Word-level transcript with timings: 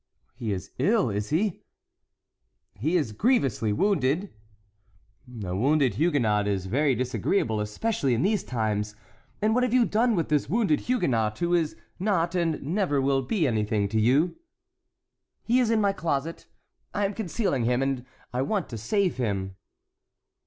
"He 0.33 0.51
is 0.51 0.71
ill, 0.79 1.11
is 1.11 1.29
he?" 1.29 1.61
"He 2.73 2.97
is 2.97 3.11
grievously 3.11 3.71
wounded." 3.71 4.33
"A 5.43 5.55
wounded 5.55 5.93
Huguenot 5.93 6.47
is 6.47 6.65
very 6.65 6.95
disagreeable, 6.95 7.59
especially 7.59 8.15
in 8.15 8.23
these 8.23 8.43
times; 8.43 8.95
and 9.43 9.53
what 9.53 9.61
have 9.61 9.75
you 9.75 9.85
done 9.85 10.15
with 10.15 10.29
this 10.29 10.49
wounded 10.49 10.79
Huguenot, 10.89 11.37
who 11.37 11.53
is 11.53 11.75
not 11.99 12.33
and 12.33 12.63
never 12.63 12.99
will 12.99 13.21
be 13.21 13.45
anything 13.45 13.87
to 13.89 14.01
you?" 14.01 14.37
"He 15.43 15.59
is 15.59 15.69
in 15.69 15.79
my 15.79 15.93
closet; 15.93 16.47
I 16.95 17.05
am 17.05 17.13
concealing 17.13 17.65
him 17.65 17.83
and 17.83 18.03
I 18.33 18.41
want 18.41 18.69
to 18.69 18.79
save 18.79 19.17
him." 19.17 19.55